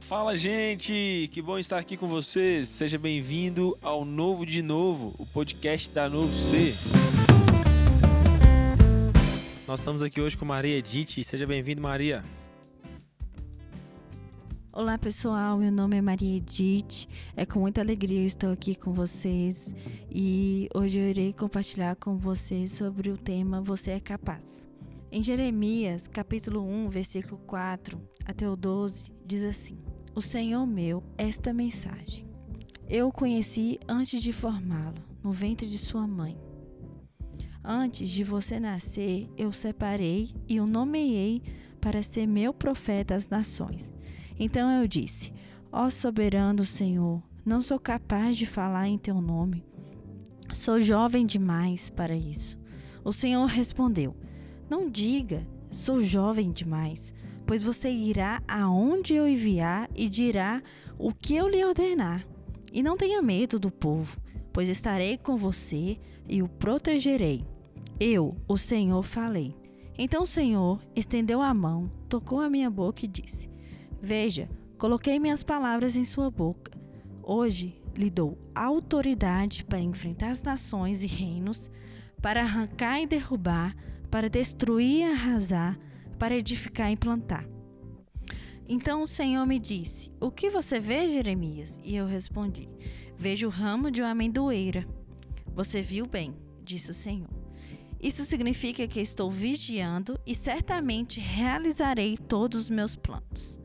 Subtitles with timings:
[0.00, 1.28] Fala, gente!
[1.32, 2.68] Que bom estar aqui com vocês.
[2.68, 6.74] Seja bem-vindo ao Novo de Novo, o podcast da Novo C.
[9.66, 11.24] Nós estamos aqui hoje com Maria Edith.
[11.24, 12.22] Seja bem-vindo, Maria.
[14.72, 17.06] Olá pessoal, meu nome é Maria Edith.
[17.36, 19.74] É com muita alegria eu estou aqui com vocês
[20.10, 24.71] e hoje eu irei compartilhar com vocês sobre o tema Você é capaz.
[25.14, 29.78] Em Jeremias, capítulo 1, versículo 4 até o 12, diz assim:
[30.14, 32.26] O Senhor meu, esta mensagem.
[32.88, 36.40] Eu o conheci antes de formá-lo, no ventre de sua mãe.
[37.62, 41.42] Antes de você nascer, eu o separei e o nomeei
[41.78, 43.92] para ser meu profeta às nações.
[44.40, 45.30] Então eu disse:
[45.70, 49.62] Ó soberano Senhor, não sou capaz de falar em teu nome.
[50.54, 52.58] Sou jovem demais para isso.
[53.04, 54.16] O Senhor respondeu:
[54.72, 57.12] Não diga, sou jovem demais,
[57.44, 60.62] pois você irá aonde eu enviar e dirá
[60.98, 62.26] o que eu lhe ordenar.
[62.72, 64.16] E não tenha medo do povo,
[64.50, 67.44] pois estarei com você e o protegerei.
[68.00, 69.54] Eu, o Senhor, falei.
[69.98, 73.50] Então o Senhor estendeu a mão, tocou a minha boca e disse:
[74.00, 74.48] Veja,
[74.78, 76.72] coloquei minhas palavras em sua boca.
[77.22, 81.70] Hoje lhe dou autoridade para enfrentar as nações e reinos,
[82.22, 83.76] para arrancar e derrubar,
[84.12, 85.78] para destruir e arrasar,
[86.18, 87.48] para edificar e plantar.
[88.68, 91.80] Então o Senhor me disse: O que você vê, Jeremias?
[91.82, 92.68] E eu respondi:
[93.16, 94.86] Vejo o ramo de uma amendoeira.
[95.54, 97.30] Você viu bem, disse o Senhor.
[98.02, 103.58] Isso significa que estou vigiando e certamente realizarei todos os meus planos.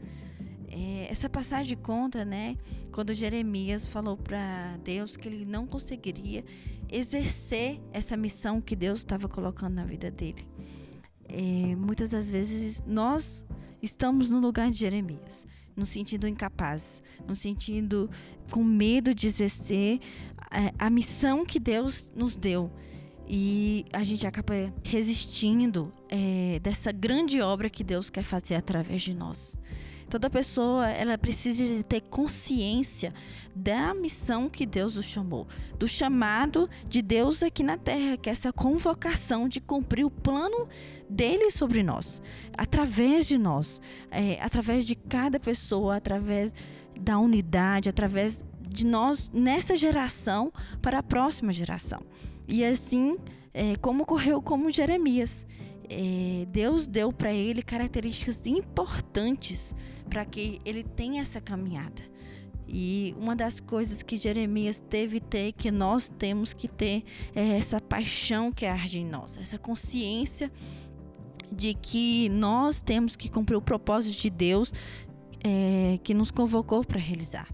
[0.80, 2.56] É, essa passagem conta, né,
[2.92, 6.45] quando Jeremias falou para Deus que ele não conseguiria
[6.88, 10.48] exercer essa missão que Deus estava colocando na vida dele.
[11.28, 13.44] É, muitas das vezes nós
[13.81, 18.08] estamos no lugar de Jeremias, no sentido incapaz, no sentido
[18.52, 20.00] com medo de exercer
[20.37, 22.71] a, a missão que Deus nos deu
[23.27, 29.14] e a gente acaba resistindo é, dessa grande obra que Deus quer fazer através de
[29.16, 29.58] nós.
[30.09, 33.13] Toda pessoa ela precisa de ter consciência
[33.53, 35.47] da missão que Deus o chamou,
[35.77, 40.67] do chamado de Deus aqui na terra, que é essa convocação de cumprir o plano
[41.09, 42.21] dele sobre nós,
[42.57, 46.53] através de nós, é, através de cada pessoa, através
[46.99, 50.51] da unidade, através de nós nessa geração
[50.81, 52.01] para a próxima geração.
[52.47, 53.17] E assim,
[53.53, 55.45] é, como ocorreu com Jeremias.
[55.89, 59.73] É, Deus deu para ele características importantes
[60.09, 62.02] para que ele tenha essa caminhada.
[62.67, 67.03] E uma das coisas que Jeremias teve ter, que nós temos que ter,
[67.33, 70.52] é essa paixão que arde em nós, essa consciência
[71.49, 74.73] de que nós temos que cumprir o propósito de Deus
[75.42, 77.48] é, que nos convocou para realizar.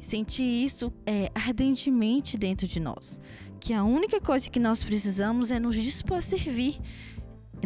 [0.00, 3.20] Sentir isso é, ardentemente dentro de nós.
[3.58, 6.78] Que a única coisa que nós precisamos é nos dispor a servir,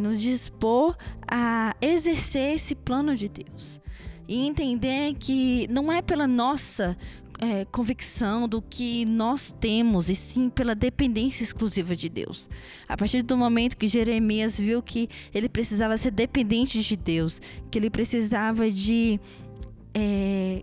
[0.00, 0.96] nos dispor
[1.30, 3.80] a exercer esse plano de Deus
[4.28, 6.96] e entender que não é pela nossa
[7.38, 12.48] é, convicção do que nós temos, e sim pela dependência exclusiva de Deus.
[12.88, 17.78] A partir do momento que Jeremias viu que ele precisava ser dependente de Deus, que
[17.78, 19.20] ele precisava de
[19.92, 20.62] é,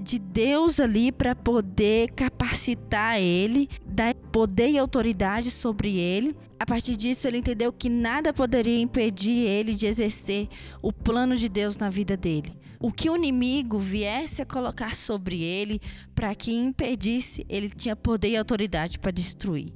[0.00, 6.36] de Deus ali para poder capacitar ele, dar poder e autoridade sobre ele.
[6.58, 10.48] A partir disso, ele entendeu que nada poderia impedir ele de exercer
[10.82, 12.52] o plano de Deus na vida dele.
[12.80, 15.80] O que o inimigo viesse a colocar sobre ele
[16.14, 19.72] para que impedisse, ele tinha poder e autoridade para destruir.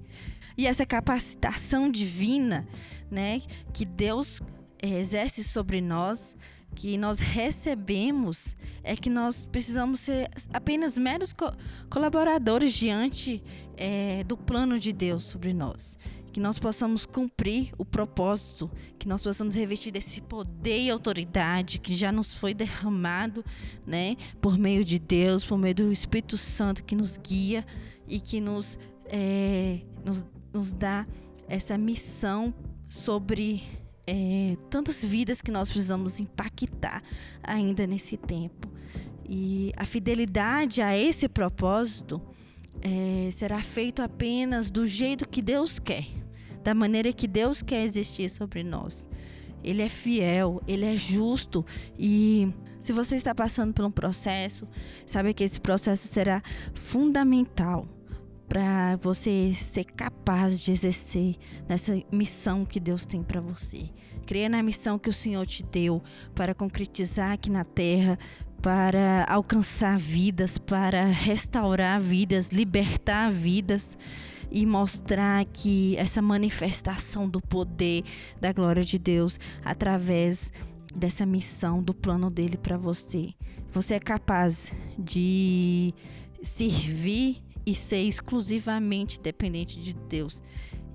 [0.56, 2.66] E essa capacitação divina,
[3.10, 3.40] né,
[3.72, 4.42] que Deus
[4.82, 6.36] eh, exerce sobre nós,
[6.74, 11.52] que nós recebemos é que nós precisamos ser apenas meros co
[11.90, 13.42] colaboradores diante
[13.76, 15.98] é, do plano de Deus sobre nós.
[16.32, 21.96] Que nós possamos cumprir o propósito, que nós possamos revestir desse poder e autoridade que
[21.96, 23.44] já nos foi derramado,
[23.86, 27.64] né, por meio de Deus, por meio do Espírito Santo que nos guia
[28.06, 31.06] e que nos, é, nos, nos dá
[31.48, 32.54] essa missão
[32.88, 33.62] sobre
[34.08, 37.02] é, tantas vidas que nós precisamos impactar
[37.42, 38.66] ainda nesse tempo.
[39.28, 42.18] E a fidelidade a esse propósito
[42.80, 46.06] é, será feito apenas do jeito que Deus quer,
[46.64, 49.10] da maneira que Deus quer existir sobre nós.
[49.62, 51.66] Ele é fiel, ele é justo
[51.98, 52.50] e
[52.80, 54.66] se você está passando por um processo,
[55.04, 57.86] sabe que esse processo será fundamental
[58.48, 61.36] para você ser capaz de exercer
[61.68, 63.90] nessa missão que Deus tem para você.
[64.26, 66.02] Creia na missão que o Senhor te deu
[66.34, 68.18] para concretizar aqui na terra,
[68.62, 73.98] para alcançar vidas, para restaurar vidas, libertar vidas
[74.50, 78.02] e mostrar que essa manifestação do poder
[78.40, 80.50] da glória de Deus através
[80.96, 83.34] dessa missão, do plano dele para você.
[83.72, 85.94] Você é capaz de
[86.42, 90.42] servir e ser exclusivamente dependente de Deus.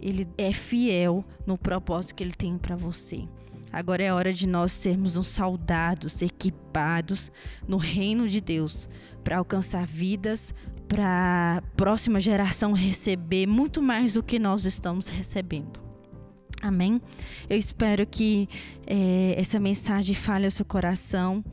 [0.01, 3.27] Ele é fiel no propósito que ele tem para você.
[3.71, 7.31] Agora é hora de nós sermos uns soldados equipados
[7.67, 8.89] no reino de Deus
[9.23, 10.53] para alcançar vidas,
[10.87, 15.79] para a próxima geração receber muito mais do que nós estamos recebendo.
[16.59, 16.99] Amém?
[17.47, 18.49] Eu espero que
[18.87, 21.45] é, essa mensagem fale ao seu coração.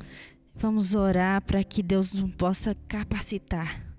[0.54, 3.89] Vamos orar para que Deus nos possa capacitar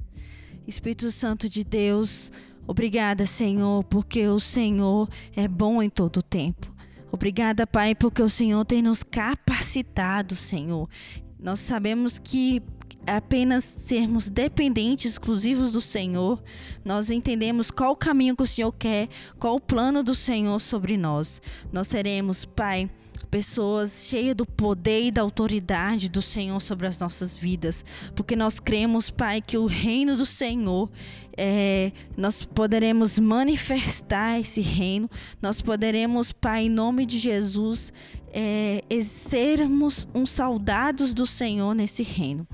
[0.68, 2.32] Espírito Santo de Deus,
[2.68, 6.72] obrigada, Senhor, porque o Senhor é bom em todo o tempo.
[7.12, 10.88] Obrigada, Pai, porque o Senhor tem nos capacitado, Senhor.
[11.38, 12.62] Nós sabemos que
[13.06, 16.42] apenas sermos dependentes exclusivos do Senhor,
[16.86, 19.10] nós entendemos qual o caminho que o Senhor quer,
[19.40, 21.42] qual o plano do Senhor sobre nós.
[21.72, 22.90] Nós seremos, Pai,
[23.32, 28.60] pessoas cheias do poder e da autoridade do Senhor sobre as nossas vidas, porque nós
[28.60, 30.92] cremos, Pai, que o reino do Senhor,
[31.38, 35.10] é, nós poderemos manifestar esse reino,
[35.42, 37.94] nós poderemos, Pai, em nome de Jesus,
[38.34, 42.46] é, sermos uns soldados do Senhor nesse reino.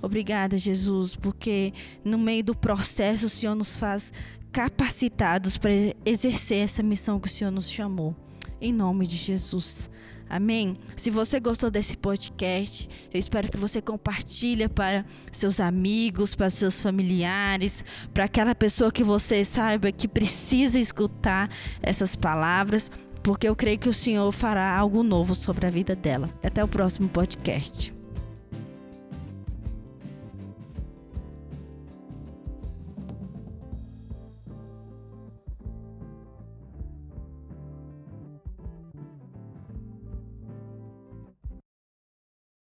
[0.00, 4.12] Obrigada, Jesus, porque no meio do processo o Senhor nos faz
[4.50, 5.70] capacitados para
[6.04, 8.16] exercer essa missão que o Senhor nos chamou.
[8.60, 9.90] Em nome de Jesus.
[10.32, 10.78] Amém?
[10.96, 16.80] Se você gostou desse podcast, eu espero que você compartilhe para seus amigos, para seus
[16.80, 17.84] familiares,
[18.14, 21.50] para aquela pessoa que você saiba que precisa escutar
[21.82, 22.90] essas palavras,
[23.22, 26.30] porque eu creio que o Senhor fará algo novo sobre a vida dela.
[26.42, 28.01] Até o próximo podcast.